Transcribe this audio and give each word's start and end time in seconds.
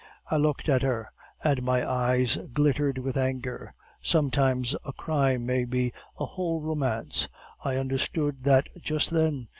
"I 0.31 0.37
looked 0.37 0.67
at 0.67 0.81
her, 0.81 1.11
and 1.43 1.61
my 1.61 1.87
eyes 1.87 2.35
glittered 2.55 2.97
with 2.97 3.15
anger. 3.15 3.75
Sometimes 4.01 4.75
a 4.83 4.91
crime 4.93 5.45
may 5.45 5.63
be 5.63 5.93
a 6.19 6.25
whole 6.25 6.59
romance; 6.59 7.27
I 7.63 7.75
understood 7.77 8.43
that 8.43 8.69
just 8.81 9.11
then. 9.11 9.49